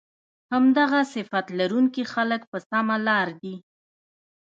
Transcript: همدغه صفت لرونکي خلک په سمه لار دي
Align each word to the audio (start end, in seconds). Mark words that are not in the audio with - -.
همدغه 0.53 0.99
صفت 1.13 1.45
لرونکي 1.59 2.03
خلک 2.13 2.41
په 2.51 2.57
سمه 2.69 2.95
لار 3.07 3.27
دي 3.41 3.55